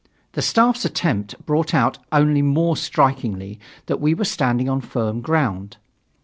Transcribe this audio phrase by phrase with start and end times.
[0.31, 5.77] The Staff's attempt brought out only more strikingly that we were standing on firm ground.